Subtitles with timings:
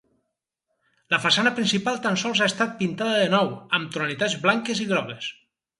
[1.15, 5.33] La façana principal tan sols ha estat pintada de nou, amb tonalitats blanques i grogues.